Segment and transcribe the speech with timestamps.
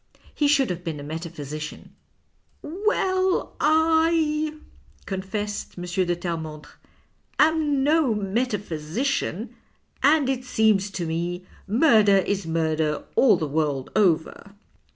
[0.33, 1.93] He should have been a metaphysician.""
[2.87, 4.55] Well, I,"
[5.05, 5.83] confessed M.
[5.83, 6.65] de Terremondrc,"
[7.39, 9.55] am no metaphysician,
[10.01, 14.55] and it seems to me murder is murder all the world over."